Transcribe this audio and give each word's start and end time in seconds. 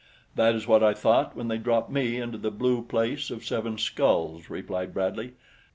"That 0.33 0.55
is 0.55 0.65
what 0.67 0.81
I 0.81 0.95
thought 0.95 1.35
when 1.35 1.47
they 1.47 1.59
dropped 1.59 1.91
me 1.91 2.17
into 2.19 2.39
the 2.39 2.49
Blue 2.49 2.81
Place 2.81 3.29
of 3.29 3.45
Seven 3.45 3.77
Skulls," 3.77 4.49
replied 4.49 4.95
Bradley. 4.95 5.33